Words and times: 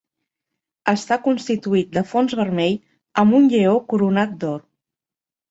Està 0.93 1.17
constituït 1.27 1.91
de 1.97 2.03
fons 2.13 2.33
vermell 2.41 2.79
amb 3.25 3.39
un 3.41 3.47
lleó 3.53 3.77
coronat 3.93 4.35
d'or. 4.43 4.59